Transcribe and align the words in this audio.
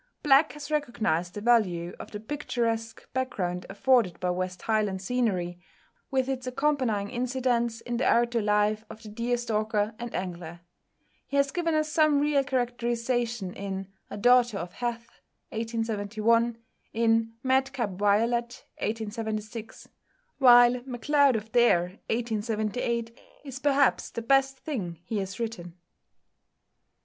Black 0.23 0.53
has 0.53 0.71
recognised 0.71 1.35
the 1.35 1.41
value 1.41 1.93
of 1.99 2.09
the 2.09 2.19
picturesque 2.19 3.07
back 3.13 3.29
ground 3.29 3.67
afforded 3.69 4.19
by 4.19 4.31
West 4.31 4.63
Highland 4.63 4.99
scenery, 4.99 5.59
with 6.09 6.27
its 6.27 6.47
accompanying 6.47 7.11
incidents 7.11 7.81
in 7.81 7.97
the 7.97 8.07
outdoor 8.07 8.41
life 8.41 8.83
of 8.89 9.03
the 9.03 9.09
deer 9.09 9.37
stalker 9.37 9.93
and 9.99 10.15
angler. 10.15 10.61
He 11.27 11.37
has 11.37 11.51
given 11.51 11.75
us 11.75 11.91
some 11.91 12.19
real 12.19 12.43
characterization 12.43 13.53
in 13.53 13.89
"A 14.09 14.17
Daughter 14.17 14.57
of 14.57 14.73
Heth" 14.73 15.21
(1871), 15.49 16.57
in 16.93 17.33
"Madcap 17.43 17.91
Violet" 17.91 18.65
(1876): 18.79 19.87
while 20.39 20.81
"Macleod 20.83 21.35
of 21.35 21.51
Dare" 21.51 21.99
(1878) 22.09 23.19
is 23.45 23.59
perhaps 23.59 24.09
the 24.09 24.23
best 24.23 24.57
thing 24.57 24.97
he 25.03 25.19
has 25.19 25.39
written. 25.39 25.75